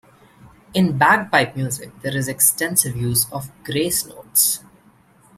In 0.73 0.97
bagpipe 0.97 1.55
music 1.55 2.01
there 2.01 2.17
is 2.17 2.27
extensive 2.27 2.95
use 2.97 3.31
of 3.31 3.51
grace 3.63 4.03
notes. 4.03 4.63